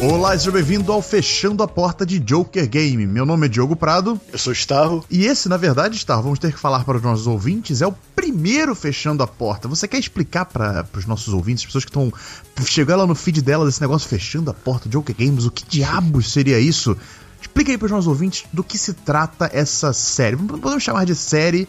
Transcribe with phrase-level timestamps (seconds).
[0.00, 3.04] Olá, seja bem-vindo ao Fechando a Porta de Joker Game.
[3.04, 4.18] Meu nome é Diogo Prado.
[4.32, 5.04] Eu sou Starro.
[5.10, 7.92] E esse, na verdade, Starro, vamos ter que falar para os nossos ouvintes, é o
[8.14, 9.66] primeiro Fechando a Porta.
[9.66, 12.12] Você quer explicar para os nossos ouvintes, as pessoas que estão
[12.64, 16.32] chegando lá no feed delas, esse negócio Fechando a Porta, Joker Games, o que diabos
[16.32, 16.96] seria isso?
[17.40, 20.36] Explica aí para os nossos ouvintes do que se trata essa série.
[20.36, 21.68] Podemos chamar de série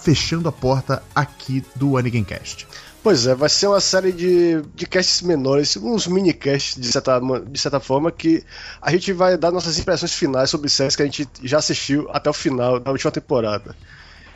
[0.00, 2.66] Fechando a Porta aqui do Anigencast.
[2.66, 2.89] Cast.
[3.02, 7.58] Pois é, vai ser uma série de, de casts menores, uns mini-casts de certa, de
[7.58, 8.44] certa forma, que
[8.80, 12.28] a gente vai dar nossas impressões finais sobre séries que a gente já assistiu até
[12.28, 13.74] o final da última temporada.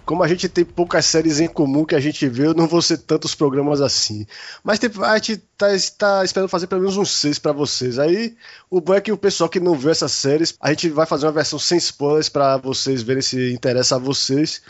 [0.06, 2.98] Como a gente tem poucas séries em comum que a gente vê, não vão ser
[2.98, 4.26] tantos programas assim.
[4.62, 5.66] Mas tem, a gente tá,
[5.98, 7.98] tá, esperando fazer pelo menos uns seis para vocês.
[7.98, 8.34] Aí
[8.70, 11.26] o bom é que o pessoal que não viu essas séries, a gente vai fazer
[11.26, 14.62] uma versão sem spoilers para vocês verem se interessa a vocês.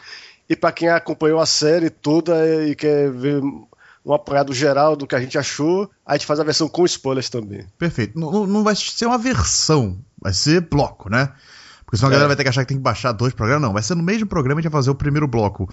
[0.48, 2.34] E para quem acompanhou a série toda
[2.66, 3.40] e quer ver
[4.04, 5.90] um apanhado geral do que a gente achou.
[6.04, 7.66] A gente faz a versão com spoilers também.
[7.78, 8.18] Perfeito.
[8.18, 11.32] Não, não vai ser uma versão, vai ser bloco, né?
[11.84, 12.28] Porque senão a galera é.
[12.28, 13.62] vai ter que achar que tem que baixar dois programas.
[13.62, 15.68] Não, vai ser no mesmo programa a gente vai fazer o primeiro bloco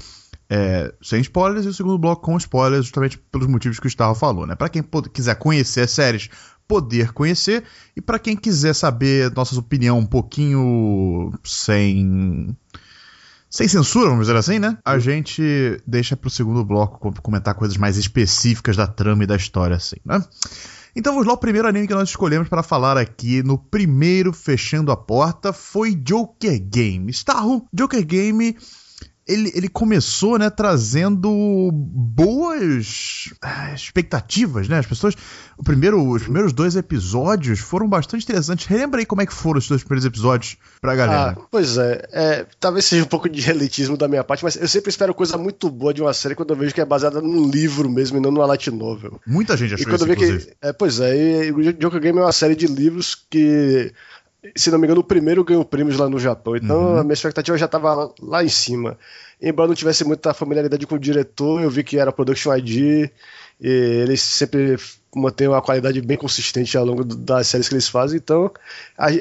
[0.50, 4.14] é, sem spoilers e o segundo bloco com spoilers, justamente pelos motivos que o Gustavo
[4.14, 4.56] falou, né?
[4.56, 6.30] Para quem quiser conhecer as séries,
[6.68, 7.64] poder conhecer,
[7.96, 12.56] e para quem quiser saber nossas opiniões um pouquinho sem
[13.52, 14.78] sem censura, vamos dizer assim, né?
[14.86, 15.44] A gente
[15.86, 20.24] deixa pro segundo bloco comentar coisas mais específicas da trama e da história, assim, né?
[20.96, 24.92] Então vamos lá, o primeiro anime que nós escolhemos para falar aqui no primeiro Fechando
[24.92, 27.12] a Porta foi Joker Game.
[27.12, 28.58] Starro, Joker Game
[29.32, 34.80] ele, ele começou, né, trazendo boas ah, expectativas, né?
[34.80, 35.16] As pessoas.
[35.58, 38.66] O primeiro, os primeiros dois episódios foram bastante interessantes.
[38.66, 41.38] Relembra aí como é que foram os dois primeiros episódios pra galera.
[41.38, 44.68] Ah, pois é, é, Talvez seja um pouco de elitismo da minha parte, mas eu
[44.68, 47.50] sempre espero coisa muito boa de uma série quando eu vejo que é baseada num
[47.50, 49.20] livro mesmo e não numa light novel.
[49.26, 52.00] Muita gente achou e quando isso, eu vi que, é, Pois é, e o Joker
[52.00, 53.94] Game é uma série de livros que
[54.56, 56.56] se não me engano, o primeiro ganhou prêmios lá no Japão.
[56.56, 56.98] Então uhum.
[56.98, 58.98] a minha expectativa já estava lá em cima.
[59.42, 63.10] Embora não tivesse muita familiaridade com o diretor, eu vi que era Production ID
[63.60, 64.78] e eles sempre
[65.16, 68.18] mantêm uma qualidade bem consistente ao longo das séries que eles fazem.
[68.18, 68.52] Então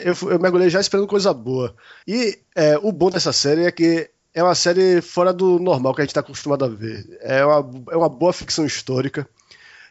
[0.02, 1.74] eu, eu mergulhei já esperando coisa boa.
[2.06, 6.00] E é, o bom dessa série é que é uma série fora do normal que
[6.00, 7.04] a gente está acostumado a ver.
[7.20, 9.28] É uma, é uma boa ficção histórica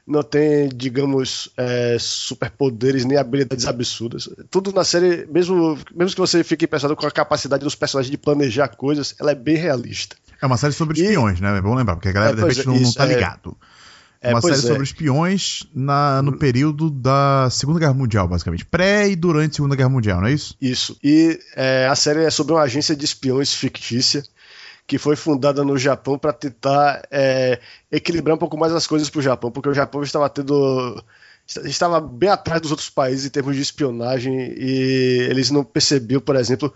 [0.10, 4.28] não tem, digamos, é, superpoderes nem habilidades absurdas.
[4.50, 8.18] Tudo na série, mesmo, mesmo que você fique impressionado com a capacidade dos personagens de
[8.18, 10.16] planejar coisas, ela é bem realista.
[10.42, 11.42] É uma série sobre espiões, e...
[11.44, 11.58] né?
[11.58, 13.16] É bom lembrar, porque a galera é, de repente é, não, isso, não tá é.
[13.16, 13.56] ligado.
[14.22, 14.58] É, uma série é.
[14.58, 18.66] sobre espiões na, no período da Segunda Guerra Mundial, basicamente.
[18.66, 20.56] Pré e durante a Segunda Guerra Mundial, não é isso?
[20.60, 20.98] Isso.
[21.04, 24.24] E é, a série é sobre uma agência de espiões fictícia
[24.90, 27.60] que foi fundada no Japão para tentar é,
[27.92, 31.00] equilibrar um pouco mais as coisas para o Japão, porque o Japão estava tendo
[31.64, 36.36] estava bem atrás dos outros países em termos de espionagem e eles não percebiam, por
[36.36, 36.74] exemplo,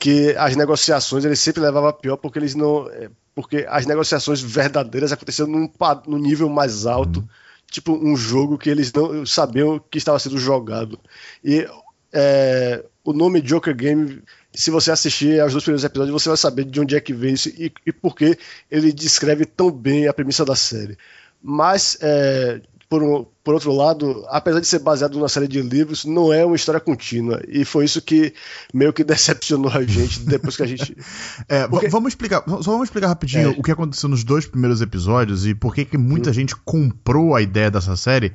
[0.00, 4.40] que as negociações eles sempre levavam a pior porque eles não é, porque as negociações
[4.40, 5.70] verdadeiras aconteciam num,
[6.08, 7.24] num nível mais alto,
[7.70, 10.98] tipo um jogo que eles não sabiam que estava sendo jogado.
[11.44, 11.68] E
[12.12, 16.64] é, o nome Joker Game se você assistir aos dois primeiros episódios, você vai saber
[16.64, 18.38] de onde é que vem isso e, e por que
[18.70, 20.96] ele descreve tão bem a premissa da série.
[21.42, 26.04] Mas, é, por, um, por outro lado, apesar de ser baseado numa série de livros,
[26.04, 27.42] não é uma história contínua.
[27.48, 28.32] E foi isso que
[28.72, 30.96] meio que decepcionou a gente depois que a gente.
[31.48, 31.88] é, Porque...
[31.88, 33.58] Vamos explicar, só vamos explicar rapidinho é.
[33.58, 36.34] o que aconteceu nos dois primeiros episódios e por que, que muita hum.
[36.34, 38.32] gente comprou a ideia dessa série.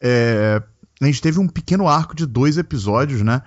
[0.00, 0.62] É,
[1.00, 3.42] a gente teve um pequeno arco de dois episódios, né?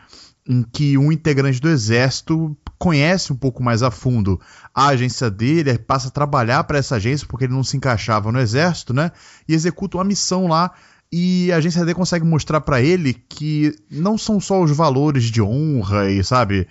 [0.47, 4.39] Em que um integrante do exército conhece um pouco mais a fundo
[4.73, 8.39] a agência dele, passa a trabalhar para essa agência porque ele não se encaixava no
[8.39, 9.11] exército, né?
[9.47, 10.71] E executa uma missão lá
[11.11, 15.41] e a agência dele consegue mostrar para ele que não são só os valores de
[15.41, 16.67] honra e sabe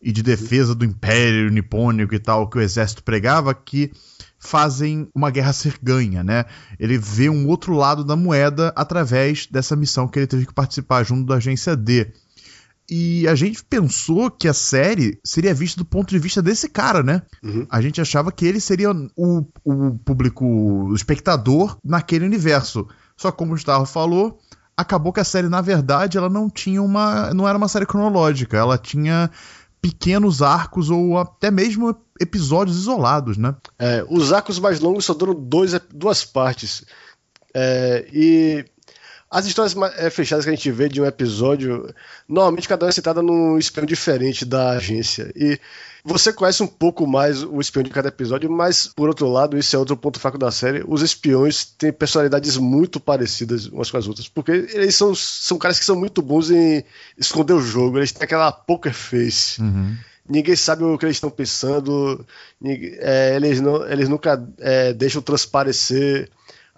[0.00, 3.92] e de defesa do império nipônico e tal que o exército pregava que
[4.38, 6.46] fazem uma guerra ser ganha, né?
[6.78, 11.04] Ele vê um outro lado da moeda através dessa missão que ele teve que participar
[11.04, 12.10] junto da agência D.
[12.90, 17.04] E a gente pensou que a série seria vista do ponto de vista desse cara,
[17.04, 17.22] né?
[17.40, 17.64] Uhum.
[17.70, 22.88] A gente achava que ele seria o, o público, o espectador naquele universo.
[23.16, 24.40] Só como o Gustavo falou,
[24.76, 27.32] acabou que a série, na verdade, ela não tinha uma.
[27.32, 29.30] não era uma série cronológica, ela tinha
[29.80, 33.54] pequenos arcos ou até mesmo episódios isolados, né?
[33.78, 36.84] É, os arcos mais longos só duram dois, duas partes.
[37.54, 38.64] É, e
[39.30, 41.94] as histórias é, fechadas que a gente vê de um episódio,
[42.28, 45.30] normalmente cada uma é citada num espelho diferente da agência.
[45.36, 45.56] E
[46.04, 49.76] você conhece um pouco mais o espião de cada episódio, mas por outro lado, isso
[49.76, 50.82] é outro ponto fraco da série.
[50.84, 55.78] Os espiões têm personalidades muito parecidas umas com as outras, porque eles são, são caras
[55.78, 56.82] que são muito bons em
[57.16, 59.62] esconder o jogo, eles têm aquela poker face.
[59.62, 59.96] Uhum
[60.28, 62.24] ninguém sabe o que eles estão pensando,
[62.60, 66.30] ninguém, é, eles, não, eles nunca é, deixam transparecer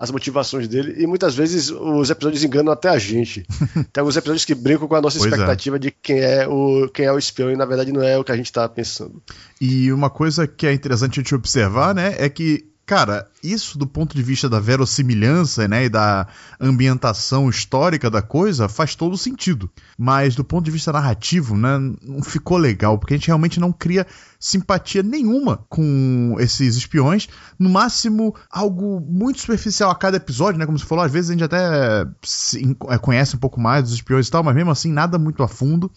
[0.03, 3.47] as motivações dele, e muitas vezes os episódios enganam até a gente.
[3.93, 5.37] Tem alguns episódios que brincam com a nossa pois é.
[5.37, 5.79] expectativa é.
[5.79, 8.33] de quem é, o, quem é o espião, e na verdade não é o que
[8.33, 9.23] a gente está pensando.
[9.61, 13.87] E uma coisa que é interessante a gente observar, né, é que Cara, isso do
[13.87, 16.27] ponto de vista da verossimilhança, né, e da
[16.61, 19.71] ambientação histórica da coisa, faz todo sentido.
[19.97, 23.73] Mas do ponto de vista narrativo, né, não ficou legal, porque a gente realmente não
[23.73, 24.05] cria
[24.39, 27.29] simpatia nenhuma com esses espiões.
[27.57, 31.35] No máximo, algo muito superficial a cada episódio, né, como você falou, às vezes a
[31.35, 32.05] gente até
[32.91, 35.49] é, conhece um pouco mais dos espiões e tal, mas mesmo assim, nada muito a
[35.49, 35.89] fundo.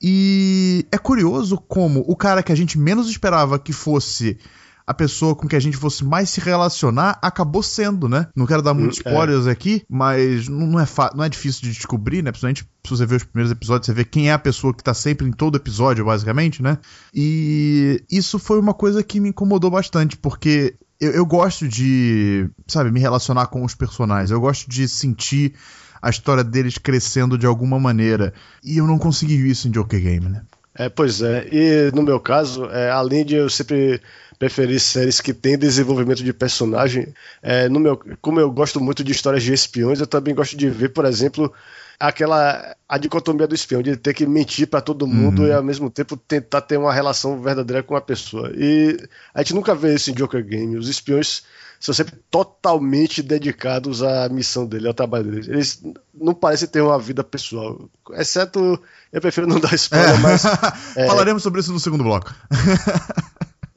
[0.00, 4.38] E é curioso como o cara que a gente menos esperava que fosse
[4.86, 8.26] a pessoa com que a gente fosse mais se relacionar acabou sendo, né?
[8.34, 9.10] Não quero dar muitos hum, é.
[9.10, 9.50] spoilers é.
[9.50, 12.30] aqui, mas não é, não é difícil de descobrir, né?
[12.30, 14.94] Principalmente se você ver os primeiros episódios, você vê quem é a pessoa que tá
[14.94, 16.78] sempre em todo episódio, basicamente, né?
[17.14, 22.90] E isso foi uma coisa que me incomodou bastante, porque eu, eu gosto de, sabe,
[22.90, 25.54] me relacionar com os personagens, eu gosto de sentir
[26.00, 28.34] a história deles crescendo de alguma maneira.
[28.64, 30.42] E eu não consegui isso em Joker Game, né?
[30.74, 31.46] É, pois é.
[31.52, 34.00] E no meu caso, é, além de eu sempre
[34.42, 37.14] preferir séries que têm desenvolvimento de personagem.
[37.40, 40.68] É, no meu, como eu gosto muito de histórias de espiões, eu também gosto de
[40.68, 41.52] ver, por exemplo,
[41.96, 45.48] aquela a dicotomia do espião, de ter que mentir para todo mundo uhum.
[45.48, 48.50] e ao mesmo tempo tentar ter uma relação verdadeira com a pessoa.
[48.56, 48.98] E
[49.32, 50.76] a gente nunca vê isso em Joker Game.
[50.76, 51.44] Os espiões
[51.82, 55.48] são sempre totalmente dedicados à missão dele, ao trabalho deles.
[55.48, 57.88] Eles não parecem ter uma vida pessoal.
[58.12, 58.80] Exceto,
[59.12, 60.18] eu prefiro não dar spoiler, é.
[60.18, 60.42] mas.
[60.94, 61.06] É...
[61.06, 62.34] Falaremos sobre isso no segundo bloco.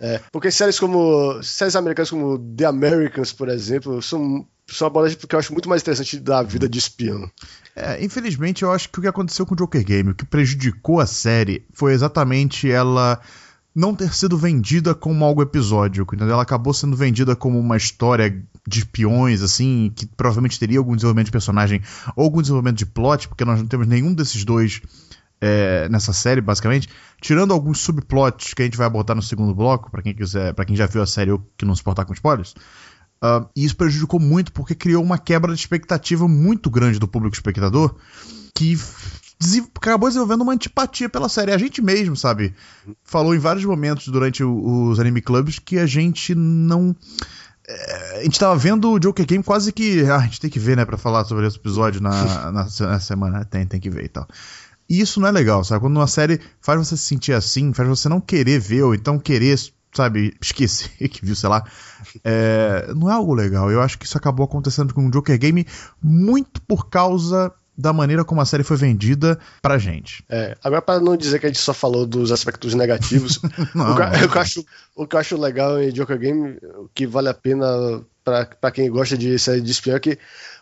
[0.06, 1.42] É, porque séries como.
[1.42, 5.81] Séries americanas como The Americans, por exemplo, são, são abordagens que eu acho muito mais
[5.81, 7.28] interessante da vida de espião.
[7.75, 11.00] É, infelizmente, eu acho que o que aconteceu com o Joker Game, o que prejudicou
[11.00, 13.19] a série, foi exatamente ela
[13.74, 16.36] não ter sido vendida como algo episódico, entendeu?
[16.36, 21.25] Ela acabou sendo vendida como uma história de espiões, assim, que provavelmente teria algum desenvolvimento
[21.25, 21.81] de personagem
[22.16, 24.81] ou algum desenvolvimento de plot, porque nós não temos nenhum desses dois
[25.42, 26.90] é, nessa série, basicamente,
[27.22, 30.66] tirando alguns subplots que a gente vai abordar no segundo bloco, para quem quiser, para
[30.66, 32.54] quem já viu a série ou que não se portar com spoilers.
[33.24, 37.36] Uh, e isso prejudicou muito porque criou uma quebra de expectativa muito grande do público
[37.36, 37.96] espectador
[38.54, 38.78] que
[39.78, 41.52] acabou desenvolvendo uma antipatia pela série.
[41.52, 42.54] A gente mesmo, sabe?
[43.04, 46.96] Falou em vários momentos durante os anime clubs que a gente não.
[47.68, 50.06] É, a gente tava vendo o Joker Game quase que.
[50.06, 53.00] Ah, a gente tem que ver, né, pra falar sobre esse episódio na, na, na
[53.00, 53.44] semana.
[53.44, 54.28] Tem, tem que ver e tal.
[54.90, 55.82] E isso não é legal, sabe?
[55.82, 59.18] Quando uma série faz você se sentir assim, faz você não querer ver, ou então
[59.18, 59.58] querer,
[59.94, 61.64] sabe, esquecer que viu, sei lá,
[62.24, 63.72] é, não é algo legal.
[63.72, 65.66] Eu acho que isso acabou acontecendo com o Joker Game
[66.02, 70.24] muito por causa da maneira como a série foi vendida pra gente.
[70.30, 73.42] É, agora para não dizer que a gente só falou dos aspectos negativos,
[73.76, 74.66] não, o, que, o, eu acho,
[74.96, 76.58] o que eu acho legal em Joker Game,
[76.94, 77.68] que vale a pena
[78.25, 80.18] para quem gosta de série de espião, é que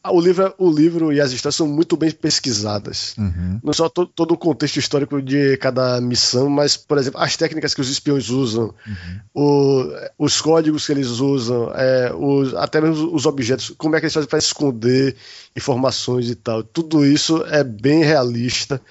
[0.05, 3.15] o livro, o livro e as histórias são muito bem pesquisadas.
[3.17, 3.61] Uhum.
[3.63, 7.73] Não só to, todo o contexto histórico de cada missão, mas, por exemplo, as técnicas
[7.73, 9.19] que os espiões usam, uhum.
[9.33, 14.05] o, os códigos que eles usam, é, os, até mesmo os objetos, como é que
[14.05, 15.15] eles fazem para esconder
[15.55, 16.63] informações e tal.
[16.63, 18.81] Tudo isso é bem realista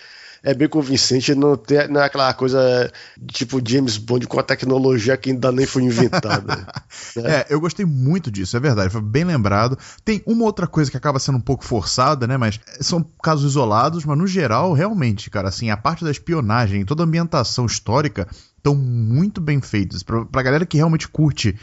[0.43, 2.91] é bem convincente, não, tem, não é aquela coisa
[3.29, 6.57] tipo James Bond com a tecnologia que ainda nem foi inventada.
[6.57, 6.67] né?
[7.25, 9.79] É, eu gostei muito disso, é verdade, foi bem lembrado.
[10.05, 12.37] Tem uma outra coisa que acaba sendo um pouco forçada, né?
[12.37, 17.03] Mas são casos isolados, mas no geral, realmente, cara, assim, a parte da espionagem, toda
[17.03, 20.03] a ambientação histórica estão muito bem feitas.
[20.03, 21.59] Pra, pra galera que realmente curte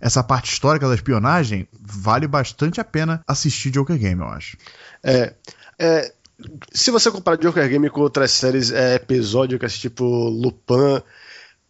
[0.00, 4.56] essa parte histórica da espionagem, vale bastante a pena assistir Joker Game, eu acho.
[5.02, 5.34] É,
[5.78, 6.12] é
[6.72, 11.02] se você comparar Joker Game com outras séries é, episódicas, tipo Lupin,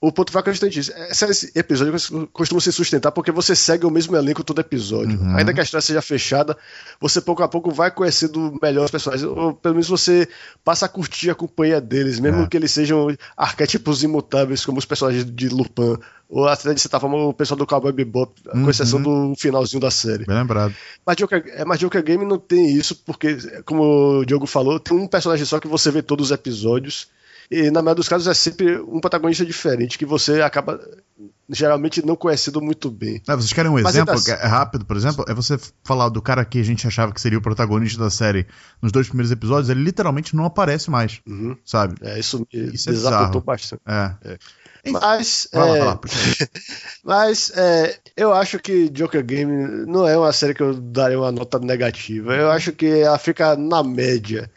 [0.00, 0.92] o ponto fraco é justamente isso.
[1.12, 5.20] Séries episódicas costumam se sustentar porque você segue o mesmo elenco todo episódio.
[5.20, 5.36] Uhum.
[5.36, 6.56] Ainda que a história seja fechada,
[6.98, 9.28] você pouco a pouco vai conhecendo melhor os personagens.
[9.28, 10.26] Ou pelo menos você
[10.64, 12.46] passa a curtir a companhia deles, mesmo é.
[12.46, 15.98] que eles sejam arquétipos imutáveis, como os personagens de Lupin.
[16.30, 18.64] Ou até de certa forma o pessoal do Cowboy Bebop, uhum.
[18.64, 20.24] com exceção do finalzinho da série.
[20.24, 20.74] Bem lembrado.
[21.04, 24.96] Mas Joker, é, mas Joker Game não tem isso, porque, como o Diogo falou, tem
[24.96, 27.08] um personagem só que você vê todos os episódios.
[27.50, 30.80] E na maioria dos casos é sempre um protagonista diferente, que você acaba
[31.48, 33.20] geralmente não conhecendo muito bem.
[33.26, 35.24] Ah, vocês querem um Mas exemplo é rápido, por exemplo?
[35.28, 38.46] É você falar do cara que a gente achava que seria o protagonista da série
[38.80, 41.56] nos dois primeiros episódios, ele literalmente não aparece mais, uhum.
[41.64, 41.96] sabe?
[42.02, 43.82] É, isso me isso é bastante.
[43.84, 44.14] É.
[44.24, 44.38] é.
[44.88, 46.00] Mas, é, fala,
[47.04, 51.30] mas é, eu acho que Joker Game não é uma série que eu daria uma
[51.30, 52.34] nota negativa.
[52.34, 54.50] Eu acho que ela fica na média.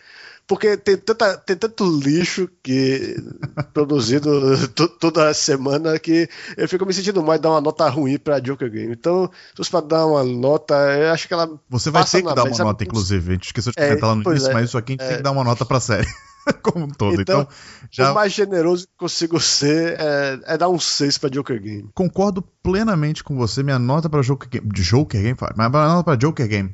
[0.46, 3.16] Porque tem, tanta, tem tanto lixo que
[3.74, 4.68] produzido
[5.00, 8.94] toda semana que eu fico me sentindo mais dar uma nota ruim pra Joker Game.
[8.94, 11.50] Então, se fosse pra dar uma nota, eu acho que ela.
[11.70, 13.30] Você vai ter que dar uma nota, inclusive.
[13.30, 15.04] A gente esqueceu de comentar é, lá no início, é, mas isso aqui a gente
[15.04, 16.08] é, tem que dar uma nota pra série.
[16.62, 17.22] como um todo.
[17.22, 17.48] Então, então
[17.90, 18.12] já...
[18.12, 21.90] o mais generoso que consigo ser é, é dar um 6 para Joker Game.
[21.94, 23.64] Concordo plenamente com você.
[23.64, 26.74] Minha nota para Joker Game, Joker Game, mas minha nota para Joker Game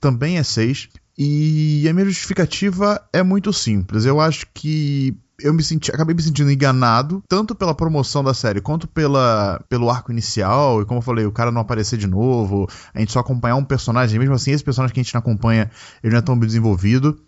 [0.00, 0.88] também é 6.
[1.18, 4.04] E a minha justificativa é muito simples.
[4.04, 8.60] Eu acho que eu me senti, acabei me sentindo enganado, tanto pela promoção da série,
[8.60, 12.68] quanto pela, pelo arco inicial, e como eu falei, o cara não aparecer de novo,
[12.94, 15.70] a gente só acompanhar um personagem, mesmo assim, esse personagem que a gente não acompanha,
[16.02, 17.18] ele não é tão bem desenvolvido.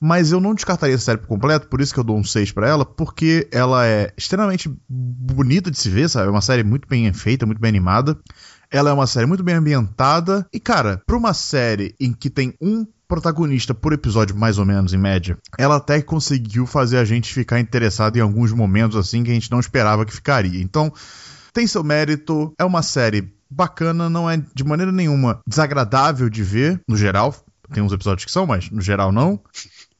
[0.00, 2.52] Mas eu não descartaria essa série por completo, por isso que eu dou um 6
[2.52, 6.28] para ela, porque ela é extremamente bonita de se ver, sabe?
[6.28, 8.16] É uma série muito bem feita, muito bem animada.
[8.70, 10.46] Ela é uma série muito bem ambientada.
[10.52, 14.92] E, cara, pra uma série em que tem um protagonista por episódio, mais ou menos,
[14.92, 19.30] em média, ela até conseguiu fazer a gente ficar interessado em alguns momentos assim que
[19.30, 20.60] a gente não esperava que ficaria.
[20.62, 20.92] Então,
[21.52, 26.80] tem seu mérito, é uma série bacana, não é de maneira nenhuma desagradável de ver,
[26.86, 27.34] no geral.
[27.72, 29.40] Tem uns episódios que são, mas no geral não.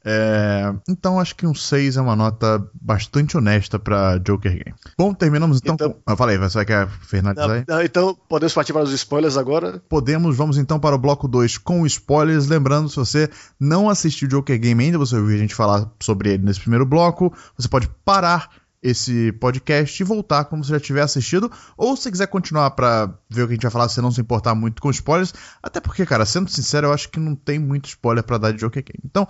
[0.05, 4.75] É, então acho que um 6 é uma nota bastante honesta para Joker Game.
[4.97, 6.01] Bom, terminamos então, então com...
[6.07, 7.65] Ah, falei, você quer finalizar aí?
[7.67, 9.83] Não, então podemos partir para os spoilers agora?
[9.89, 12.47] Podemos, vamos então para o bloco 2 com spoilers.
[12.47, 13.29] Lembrando, se você
[13.59, 17.35] não assistiu Joker Game ainda, você ouviu a gente falar sobre ele nesse primeiro bloco,
[17.57, 18.51] você pode parar
[18.83, 23.43] esse podcast e voltar como se já tiver assistido, ou se quiser continuar para ver
[23.43, 26.07] o que a gente vai falar, se não se importar muito com spoilers, até porque,
[26.07, 29.03] cara, sendo sincero, eu acho que não tem muito spoiler para dar de Joker Game.
[29.05, 29.27] Então,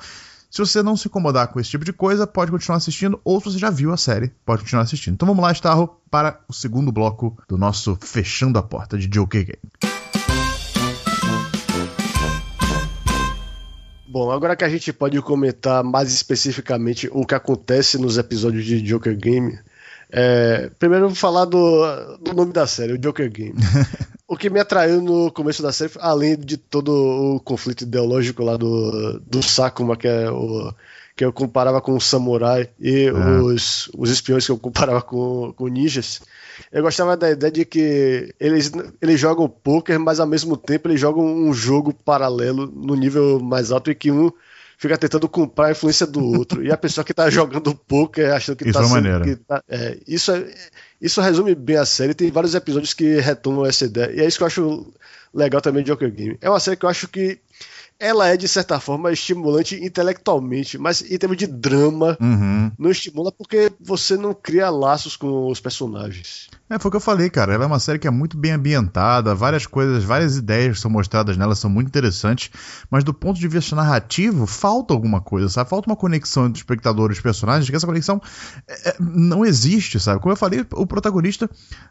[0.51, 3.47] se você não se incomodar com esse tipo de coisa, pode continuar assistindo, ou se
[3.47, 5.15] você já viu a série, pode continuar assistindo.
[5.15, 9.45] Então vamos lá, Starro, para o segundo bloco do nosso Fechando a Porta de Joker
[9.45, 9.59] Game.
[14.09, 18.81] Bom, agora que a gente pode comentar mais especificamente o que acontece nos episódios de
[18.81, 19.59] Joker Game,
[20.11, 23.55] é, primeiro eu vou falar do, do nome da série, o Joker Game.
[24.29, 28.59] o que me atraiu no começo da série, além de todo o conflito ideológico lá
[28.59, 30.73] do, do Sakuma, que é o
[31.17, 33.13] que eu comparava com o samurai e é.
[33.13, 36.21] os, os espiões que eu comparava com, com ninjas.
[36.71, 38.71] Eu gostava da ideia de que eles,
[39.03, 43.73] eles jogam poker, mas ao mesmo tempo eles jogam um jogo paralelo no nível mais
[43.73, 44.31] alto e que um
[44.79, 46.65] fica tentando comprar a influência do outro.
[46.65, 49.25] e a pessoa que tá jogando poker achando que isso tá é maneira.
[49.25, 50.55] Que tá, é, isso, é,
[51.03, 52.15] isso resume bem a série.
[52.15, 54.13] Tem vários episódios que retomam essa ideia.
[54.13, 54.93] E é isso que eu acho
[55.35, 56.39] legal também de Joker Game.
[56.41, 57.41] É uma série que eu acho que
[57.99, 62.71] ela é, de certa forma, estimulante intelectualmente, mas em termos de drama, uhum.
[62.79, 66.49] não estimula porque você não cria laços com os personagens.
[66.71, 67.55] É, foi o que eu falei, cara.
[67.55, 70.91] Ela é uma série que é muito bem ambientada, várias coisas, várias ideias que são
[70.91, 72.51] mostradas nela são muito interessantes,
[72.91, 75.71] mas do ponto de vista narrativo, falta alguma coisa, sabe?
[75.71, 78.21] Falta uma conexão entre os espectadores e os personagens, que essa conexão
[78.67, 80.21] é, é não existe, sabe?
[80.21, 81.49] Como eu falei, o protagonista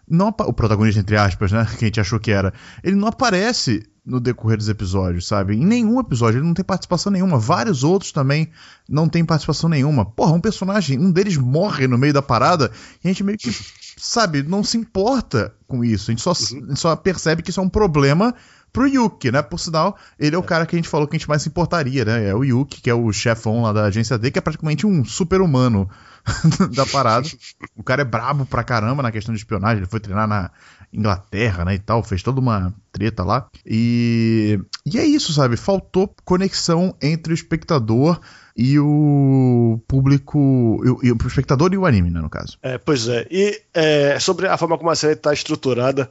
[0.07, 2.53] não o protagonista entre aspas, né, que a gente achou que era,
[2.84, 5.53] ele não aparece no decorrer dos episódios, sabe?
[5.53, 7.38] Em nenhum episódio ele não tem participação nenhuma.
[7.38, 8.50] Vários outros também
[8.88, 10.05] não tem participação nenhuma.
[10.05, 12.72] Porra, um personagem, um deles morre no meio da parada
[13.03, 13.51] e a gente meio que,
[13.97, 16.09] sabe, não se importa com isso.
[16.09, 16.65] A gente só, uhum.
[16.65, 18.33] a gente só percebe que isso é um problema
[18.71, 19.41] pro Yuki, né?
[19.41, 21.49] Por sinal, ele é o cara que a gente falou que a gente mais se
[21.49, 22.29] importaria, né?
[22.29, 25.03] É o Yuki, que é o chefão lá da agência D, que é praticamente um
[25.03, 25.89] super-humano
[26.75, 27.27] da parada.
[27.75, 29.77] O cara é brabo pra caramba na questão de espionagem.
[29.77, 30.51] Ele foi treinar na
[30.94, 33.48] Inglaterra, né, e tal, fez toda uma treta lá.
[33.65, 35.58] E, e é isso, sabe?
[35.58, 38.20] Faltou conexão entre o espectador
[38.56, 40.82] e o público.
[41.03, 42.58] E, e o espectador e o anime, né, no caso.
[42.62, 43.27] É, pois é.
[43.29, 46.10] E é, sobre a forma como a série está estruturada,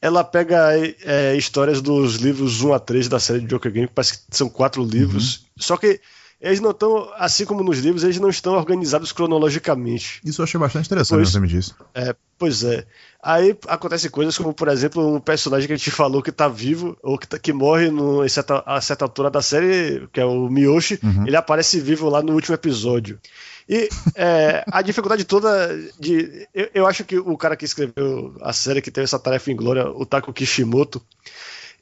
[0.00, 0.72] ela pega
[1.04, 4.36] é, histórias dos livros 1 a 3 da série de Joker Game, que parece que
[4.36, 5.36] são quatro livros.
[5.36, 5.42] Uhum.
[5.58, 6.00] Só que
[6.42, 10.20] eles não estão, assim como nos livros, eles não estão organizados cronologicamente.
[10.24, 11.72] Isso eu achei bastante interessante, pois, você me disse.
[11.94, 12.84] É, pois é.
[13.22, 16.98] Aí acontecem coisas como, por exemplo, um personagem que a gente falou que tá vivo,
[17.00, 20.24] ou que, tá, que morre no, em certa, a certa altura da série, que é
[20.24, 21.24] o Miyoshi, uhum.
[21.24, 23.20] ele aparece vivo lá no último episódio.
[23.68, 25.68] E é, a dificuldade toda
[26.00, 26.48] de.
[26.52, 29.56] Eu, eu, acho que o cara que escreveu a série, que teve essa tarefa em
[29.56, 31.00] glória, o Taco Kishimoto,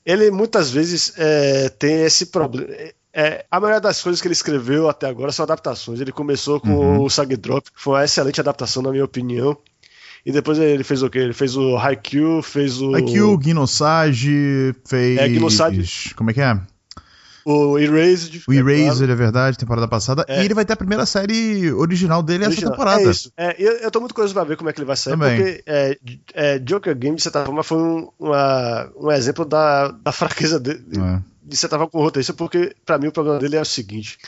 [0.04, 2.68] ele muitas vezes é, tem esse problema.
[3.14, 6.02] É, a maioria das coisas que ele escreveu até agora são adaptações.
[6.02, 7.02] Ele começou com uhum.
[7.02, 9.56] o Sag Drop, que foi uma excelente adaptação, na minha opinião.
[10.24, 11.18] E depois ele fez o quê?
[11.18, 12.94] Ele fez o Haikyuu, fez o.
[12.94, 15.18] Haikyuu, Ginosage, fez.
[15.18, 16.14] É.
[16.14, 16.60] Como é que é?
[17.44, 18.42] O Erased.
[18.46, 20.24] O Erased, é, é verdade, temporada passada.
[20.28, 20.42] É.
[20.42, 22.70] E ele vai ter a primeira série original dele original.
[22.70, 23.02] essa temporada.
[23.02, 23.32] É isso.
[23.36, 25.36] É, eu, eu tô muito curioso pra ver como é que ele vai sair, Também.
[25.36, 25.98] porque é,
[26.34, 30.84] é, Joker Game, de certa forma, foi um, uma, um exemplo da, da fraqueza dele.
[30.98, 31.20] É.
[31.42, 34.18] De certa forma, com o roteirista, porque pra mim o problema dele é o seguinte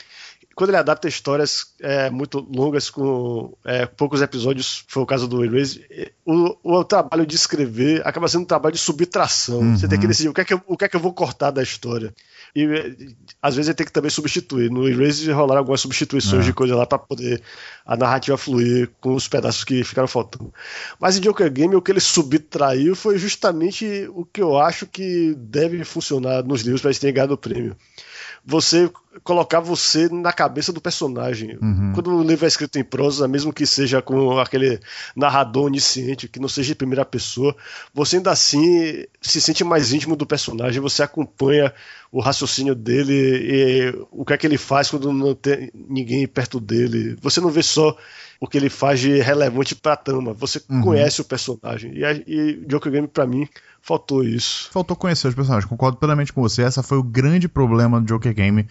[0.55, 5.43] quando ele adapta histórias é, muito longas com é, poucos episódios, foi o caso do
[5.43, 5.83] Erase,
[6.25, 9.59] o, o, trabalho de escrever acaba sendo um trabalho de subtração.
[9.59, 9.77] Uhum.
[9.77, 11.13] Você tem que decidir o que, é que eu, o que é que eu vou
[11.13, 12.13] cortar da história.
[12.55, 14.69] E às vezes ele tem que também substituir.
[14.69, 16.45] No Erase rolaram algumas substituições é.
[16.45, 17.41] de coisa lá para poder
[17.83, 20.53] a narrativa fluir com os pedaços que ficaram faltando.
[20.99, 25.33] Mas em Joker Game o que ele subtraiu foi justamente o que eu acho que
[25.35, 27.75] deve funcionar nos livros para eles terem ganhado o prêmio
[28.45, 28.91] você
[29.23, 31.57] colocar você na cabeça do personagem.
[31.61, 31.91] Uhum.
[31.93, 34.79] Quando o livro é escrito em prosa, mesmo que seja com aquele
[35.15, 37.55] narrador onisciente, que não seja em primeira pessoa,
[37.93, 41.73] você ainda assim se sente mais íntimo do personagem, você acompanha
[42.11, 46.59] o raciocínio dele e o que é que ele faz quando não tem ninguém perto
[46.59, 47.17] dele.
[47.21, 47.97] Você não vê só
[48.39, 50.81] o que ele faz de relevante pra trama, você uhum.
[50.81, 51.93] conhece o personagem.
[51.95, 53.47] E, e Joker Game, pra mim,
[53.81, 54.69] faltou isso.
[54.71, 56.61] Faltou conhecer os personagens, concordo plenamente com você.
[56.61, 58.67] Essa foi o grande problema do Joker Game.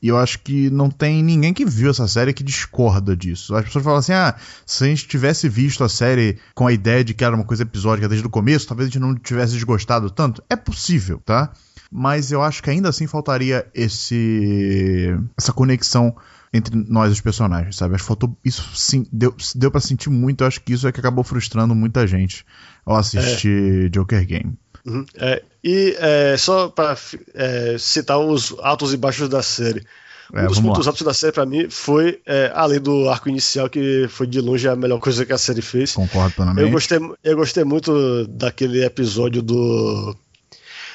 [0.00, 3.54] E eu acho que não tem ninguém que viu essa série que discorda disso.
[3.54, 7.04] As pessoas falam assim: ah, se a gente tivesse visto a série com a ideia
[7.04, 10.10] de que era uma coisa episódica desde o começo, talvez a gente não tivesse desgostado
[10.10, 10.42] tanto.
[10.48, 11.52] É possível, tá?
[11.90, 16.14] Mas eu acho que ainda assim faltaria esse essa conexão
[16.52, 17.94] entre nós os personagens, sabe?
[17.94, 20.92] Acho que faltou isso sim, deu, deu para sentir muito, eu acho que isso é
[20.92, 22.44] que acabou frustrando muita gente
[22.84, 23.88] ao assistir é.
[23.88, 24.56] Joker Game.
[24.86, 25.04] Uhum.
[25.16, 26.96] É, e é, só para
[27.34, 29.84] é, citar os altos e baixos da série.
[30.32, 30.90] Um é, dos pontos lá.
[30.90, 34.68] altos da série para mim foi, é, além do arco inicial, que foi de longe
[34.68, 35.94] a melhor coisa que a série fez.
[35.94, 36.66] Concordo plenamente.
[36.66, 40.16] Eu gostei, eu gostei muito daquele episódio do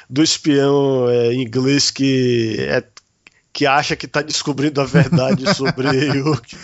[0.09, 2.83] do espião é, inglês que é
[3.53, 6.55] que acha que está descobrindo a verdade sobre Yuki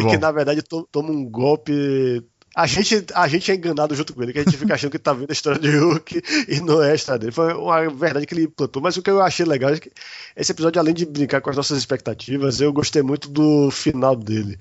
[0.00, 2.22] e que na verdade to toma um golpe
[2.54, 4.98] a gente, a gente é enganado junto com ele, que a gente fica achando que
[4.98, 7.32] tá vendo a história de Hulk e não é a história dele.
[7.32, 8.82] Foi uma verdade que ele plantou.
[8.82, 9.90] Mas o que eu achei legal é que
[10.36, 14.58] esse episódio, além de brincar com as nossas expectativas, eu gostei muito do final dele.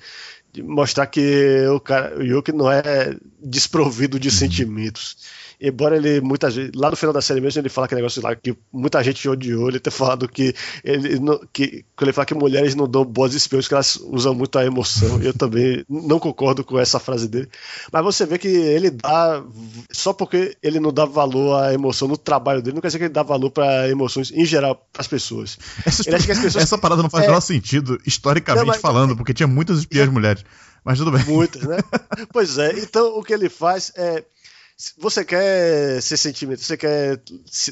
[0.53, 4.33] De mostrar que o, cara, o Yuki não é desprovido de uhum.
[4.33, 5.17] sentimentos
[5.61, 8.35] embora ele muitas vezes, lá no final da série mesmo, ele fala aquele negócio lá
[8.35, 11.19] que muita gente odiou, ele ter falado que ele
[11.53, 14.65] que quando ele fala que mulheres não dão boas espiões, que elas usam muito a
[14.65, 15.21] emoção.
[15.21, 17.47] Eu também não concordo com essa frase dele.
[17.91, 19.43] Mas você vê que ele dá
[19.91, 23.05] só porque ele não dá valor à emoção no trabalho dele, não quer dizer que
[23.05, 25.59] ele dá valor para emoções em geral para as pessoas.
[25.85, 26.55] Essa, pessoas...
[26.55, 27.27] essa parada não faz é...
[27.27, 28.81] menor sentido historicamente não, mas...
[28.81, 30.11] falando, porque tinha muitas espiãs é...
[30.11, 30.43] mulheres.
[30.83, 31.23] Mas tudo bem.
[31.25, 31.77] Muitas, né?
[32.33, 32.79] pois é.
[32.79, 34.23] Então o que ele faz é
[34.97, 37.21] você quer ser sentimento, você quer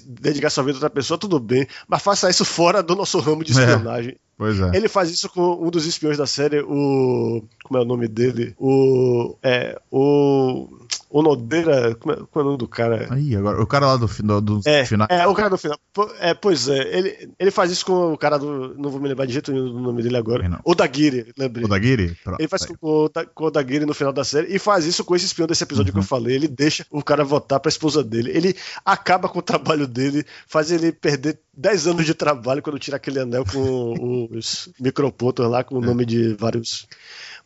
[0.06, 3.44] dedicar sua vida a outra pessoa, tudo bem, mas faça isso fora do nosso ramo
[3.44, 4.12] de é, espionagem.
[4.12, 4.72] É, pois é.
[4.76, 7.44] Ele faz isso com um dos espiões da série, o.
[7.64, 8.56] Como é o nome dele?
[8.58, 9.36] O.
[9.42, 9.80] É.
[9.92, 10.68] O.
[11.10, 11.96] O Nodeira.
[11.96, 13.08] Como é, como é, o nome do cara?
[13.12, 13.62] Aí, agora.
[13.62, 15.08] O cara lá do, do, do é, final.
[15.10, 15.80] É, o cara do final.
[16.20, 16.98] É, pois é.
[16.98, 18.76] Ele, ele faz isso com o cara do.
[18.76, 20.60] Não vou me lembrar de jeito nenhum do nome dele agora.
[20.64, 21.66] O Dagiri, lembrei.
[21.66, 22.16] O Dagiri?
[22.38, 25.16] Ele faz com, o, com o Dagiri no final da série e faz isso com
[25.16, 26.00] esse espião desse episódio uhum.
[26.00, 26.36] que eu falei.
[26.36, 28.32] Ele deixa o cara votar pra esposa dele.
[28.32, 32.98] Ele acaba com o trabalho dele, faz ele perder 10 anos de trabalho quando tira
[32.98, 35.86] aquele anel com os micropontos lá, com o é.
[35.86, 36.88] nome de vários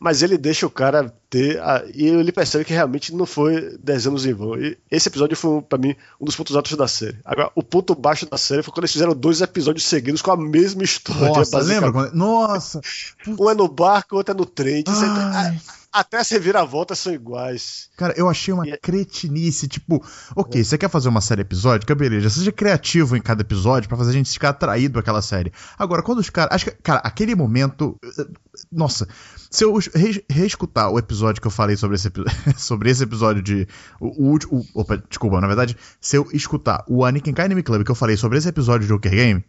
[0.04, 1.58] mas ele deixa o cara ter.
[1.62, 4.54] A, e ele percebe que realmente não foi 10 anos em vão.
[4.54, 7.16] E esse episódio foi, para mim, um dos pontos altos da série.
[7.24, 10.36] Agora, o ponto baixo da série foi quando eles fizeram dois episódios seguidos com a
[10.36, 11.28] mesma história.
[11.28, 11.90] Nossa, lembra?
[11.90, 12.12] Quando...
[12.12, 12.82] Nossa!
[13.26, 14.84] Um é no barco, outro é no trem.
[15.94, 17.88] Até as reviravoltas são iguais.
[17.96, 18.72] Cara, eu achei uma e...
[18.72, 19.68] É- cretinice.
[19.68, 20.04] Tipo,
[20.34, 20.64] ok, é.
[20.64, 21.94] você quer fazer uma série episódica?
[21.94, 25.52] Beleza, seja criativo em cada episódio para fazer a gente ficar atraído àquela série.
[25.78, 26.52] Agora, quando os caras.
[26.52, 27.96] Acho que, cara, aquele momento.
[28.72, 29.06] Nossa,
[29.48, 29.78] se eu
[30.28, 32.10] reescutar o episódio que eu falei sobre esse,
[32.58, 33.68] sobre esse episódio de.
[34.00, 34.66] O, último.
[34.74, 38.38] Opa, desculpa, na verdade, se eu escutar o Anakin Academy Club que eu falei sobre
[38.38, 39.44] esse episódio de Joker Game,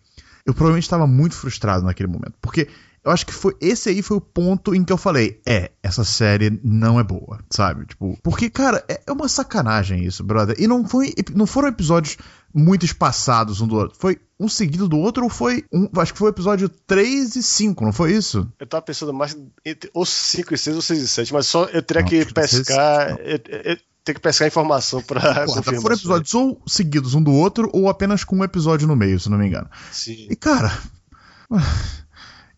[0.46, 2.36] eu provavelmente estava muito frustrado naquele momento.
[2.40, 2.68] Porque
[3.06, 6.04] eu acho que foi esse aí foi o ponto em que eu falei, é, essa
[6.04, 7.86] série não é boa, sabe?
[7.86, 10.56] Tipo, porque cara, é, é uma sacanagem isso, brother.
[10.60, 12.18] E não foi não foram episódios
[12.52, 13.98] muito espaçados um do outro.
[14.00, 17.44] Foi um seguido do outro ou foi um, acho que foi o episódio 3 e
[17.44, 18.52] 5, não foi isso?
[18.60, 21.66] Eu tava pensando mais entre os 5 e 6 ou 6 e 7, mas só
[21.66, 25.82] eu teria não, que pescar, eu, eu, ter que pescar informação pra confirmar.
[25.82, 29.30] Foram episódios ou seguidos um do outro ou apenas com um episódio no meio, se
[29.30, 29.70] não me engano.
[29.92, 30.28] Sim.
[30.28, 30.76] E cara,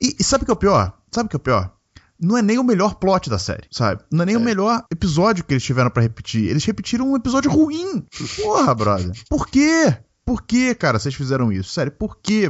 [0.01, 0.93] e, e sabe o que é o pior?
[1.11, 1.73] Sabe o que é o pior?
[2.19, 4.01] Não é nem o melhor plot da série, sabe?
[4.11, 4.37] Não é nem é.
[4.37, 6.49] o melhor episódio que eles tiveram para repetir.
[6.49, 8.03] Eles repetiram um episódio ruim.
[8.41, 9.11] Porra, brother.
[9.29, 9.95] Por quê?
[10.27, 11.71] por que, cara, vocês fizeram isso?
[11.71, 12.49] Sério, por que?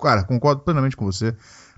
[0.00, 1.36] Cara, concordo plenamente com você.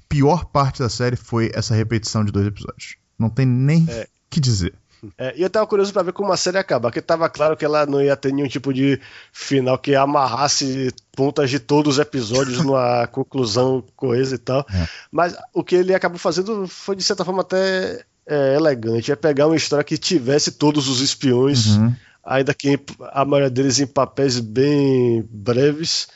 [0.08, 2.94] Pior parte da série foi essa repetição de dois episódios.
[3.18, 4.06] Não tem nem o é.
[4.30, 4.72] que dizer.
[5.18, 7.56] É, e eu tava curioso para ver como a série ia acabar, porque tava claro
[7.56, 9.00] que ela não ia ter nenhum tipo de
[9.32, 14.66] final que amarrasse pontas de todos os episódios numa conclusão coesa e tal.
[14.72, 14.88] É.
[15.10, 19.12] Mas o que ele acabou fazendo foi, de certa forma, até é, elegante.
[19.12, 21.94] É pegar uma história que tivesse todos os espiões, uhum.
[22.24, 22.78] ainda que
[23.12, 26.08] a maioria deles em papéis bem breves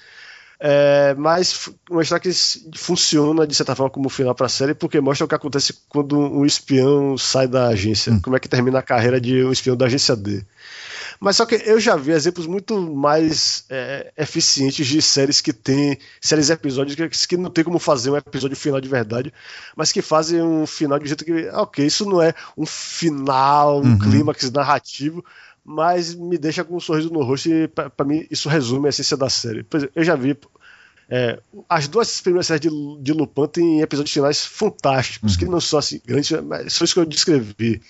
[0.58, 2.30] é, mas mostrar que
[2.74, 6.18] funciona de certa forma como final para a série, porque mostra o que acontece quando
[6.18, 8.20] um espião sai da agência, hum.
[8.20, 10.44] como é que termina a carreira de um espião da agência D.
[11.20, 15.98] Mas só que eu já vi exemplos muito mais é, eficientes de séries que tem
[16.20, 19.32] séries episódios que, não tem como fazer um episódio final de verdade,
[19.74, 23.92] mas que fazem um final de jeito que, ok, isso não é um final, um
[23.92, 23.98] uhum.
[23.98, 25.24] clímax narrativo,
[25.64, 29.16] mas me deixa com um sorriso no rosto e para mim isso resume a essência
[29.16, 29.66] da série.
[29.94, 30.36] eu já vi
[31.08, 32.68] é, as duas primeiras séries de,
[33.00, 35.38] de Lupin têm episódios finais fantásticos, uhum.
[35.38, 37.80] que não são assim grandes, mas são isso que eu descrevi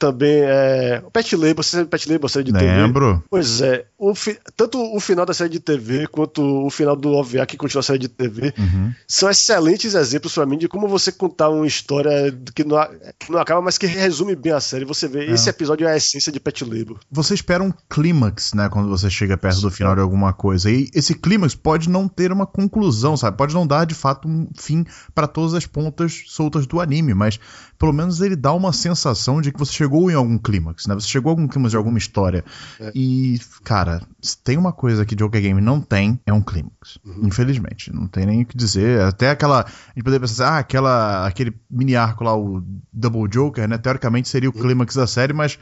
[0.00, 1.02] também é.
[1.04, 2.52] O Pet Label, você sabe Pet Label, série de.
[2.52, 2.64] TV?
[2.64, 3.22] Lembro.
[3.30, 3.84] Pois é.
[4.00, 4.38] O fi...
[4.56, 7.82] Tanto o final da série de TV quanto o final do OVA, que continua a
[7.82, 8.94] série de TV, uhum.
[9.06, 12.10] são excelentes exemplos para mim de como você contar uma história
[12.54, 12.78] que não,
[13.18, 14.86] que não acaba, mas que resume bem a série.
[14.86, 15.32] Você vê, é.
[15.32, 16.98] esse episódio é a essência de Pet Label.
[17.10, 20.70] Você espera um clímax, né, quando você chega perto do final de alguma coisa.
[20.70, 23.36] E esse clímax pode não ter uma conclusão, sabe?
[23.36, 24.82] Pode não dar de fato um fim
[25.14, 27.38] para todas as pontas soltas do anime, mas
[27.78, 30.94] pelo menos ele dá uma sensação de que você chegou em algum clímax, né?
[30.94, 32.44] Você chegou a algum clímax de alguma história.
[32.78, 32.92] É.
[32.94, 33.89] E, cara,
[34.20, 36.98] se tem uma coisa que Joker Game não tem, é um clímax.
[37.04, 37.26] Uhum.
[37.26, 37.92] Infelizmente.
[37.92, 39.00] Não tem nem o que dizer.
[39.00, 39.60] Até aquela.
[39.62, 43.78] A gente poderia pensar assim, ah, aquela, aquele mini arco lá, o Double Joker, né?
[43.78, 44.62] Teoricamente seria o uhum.
[44.62, 45.58] clímax da série, mas.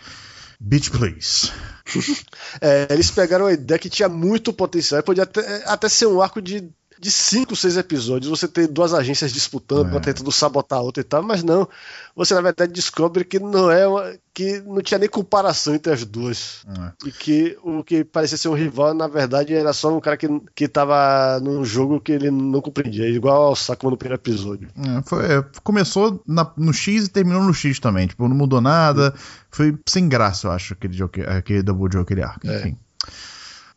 [0.61, 1.53] Bitch, please.
[2.61, 5.03] é, eles pegaram a ideia que tinha muito potencial.
[5.03, 6.69] Podia até, até ser um arco de
[7.00, 9.90] de cinco, seis episódios, você tem duas agências disputando, é.
[9.90, 11.68] uma tentando sabotar a outra e tal, mas não.
[12.16, 16.04] Você na verdade descobre que não é uma, que não tinha nem comparação entre as
[16.04, 16.64] duas.
[16.68, 17.08] É.
[17.08, 20.28] E que o que parecia ser um rival, na verdade, era só um cara que,
[20.54, 24.68] que tava num jogo que ele não compreendia, igual ao Sakuma no primeiro episódio.
[24.76, 28.06] É, foi, é, começou na, no X e terminou no X também.
[28.06, 29.12] Tipo, não mudou nada.
[29.50, 32.46] Foi sem graça, eu acho, aquele, joker, aquele Double Joker, arco.
[32.46, 32.61] É.
[32.61, 32.78] Enfim.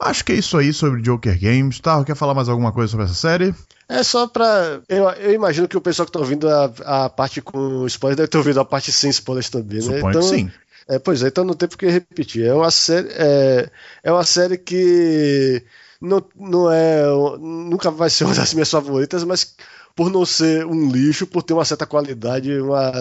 [0.02, 1.80] Acho que é isso aí sobre Joker Games.
[1.80, 3.54] Tá, quer falar mais alguma coisa sobre essa série?
[3.88, 4.82] É só pra.
[4.90, 8.28] Eu, eu imagino que o pessoal que tá ouvindo a, a parte com spoilers deve
[8.30, 9.84] ter ouvido a parte sem spoilers também, né?
[9.84, 10.52] Suponho então, que sim.
[10.88, 12.46] É, pois é, então não tem por que repetir.
[12.46, 13.70] É uma série, é,
[14.04, 15.64] é uma série que
[16.02, 17.04] não, não é.
[17.40, 19.56] Nunca vai ser uma das minhas favoritas, mas
[19.96, 22.92] por não ser um lixo, por ter uma certa qualidade, uma,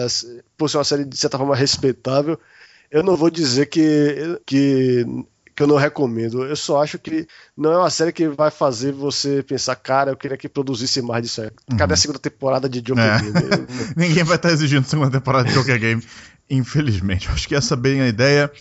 [0.55, 2.39] por ser uma série de certa forma respeitável,
[2.91, 5.05] eu não vou dizer que, que
[5.61, 6.43] que eu não recomendo.
[6.43, 10.17] Eu só acho que não é uma série que vai fazer você pensar, cara, eu
[10.17, 11.51] queria que produzisse mais disso aí.
[11.77, 11.93] Cadê uhum.
[11.93, 13.19] a segunda temporada de Joker é.
[13.21, 13.67] Game?
[13.95, 16.03] Ninguém vai estar exigindo a segunda temporada de Joker Game,
[16.49, 17.29] infelizmente.
[17.29, 18.51] Acho que essa é bem a ideia.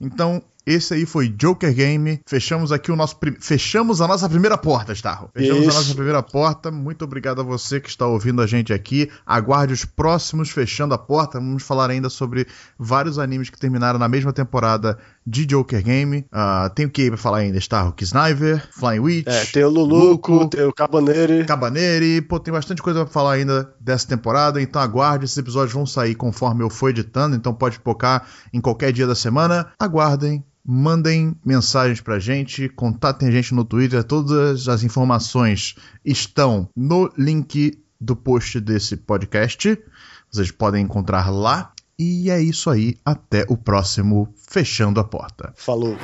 [0.00, 2.20] Então, esse aí foi Joker Game.
[2.26, 3.16] Fechamos aqui o nosso.
[3.16, 3.36] Prim...
[3.40, 5.30] Fechamos a nossa primeira porta, Starro.
[5.32, 5.70] Fechamos Isso.
[5.70, 6.70] a nossa primeira porta.
[6.70, 9.10] Muito obrigado a você que está ouvindo a gente aqui.
[9.24, 11.40] Aguarde os próximos fechando a porta.
[11.40, 12.46] Vamos falar ainda sobre
[12.78, 16.26] vários animes que terminaram na mesma temporada de Joker Game.
[16.32, 17.94] Uh, tem o que pra falar ainda, Starro?
[17.98, 19.26] Sniper, Flying Witch.
[19.26, 21.46] É, tem o Luluco, Luco, tem o Cabaneri.
[21.46, 22.20] Cabaneri.
[22.20, 24.60] Pô, tem bastante coisa pra falar ainda dessa temporada.
[24.60, 25.24] Então aguarde.
[25.24, 27.34] Esses episódios vão sair conforme eu for editando.
[27.34, 29.72] Então pode focar em qualquer dia da semana.
[29.78, 37.10] Aguardem mandem mensagens pra gente, contatem a gente no Twitter, todas as informações estão no
[37.16, 39.82] link do post desse podcast.
[40.30, 41.72] Vocês podem encontrar lá.
[41.98, 45.52] E é isso aí, até o próximo Fechando a Porta.
[45.56, 45.96] Falou.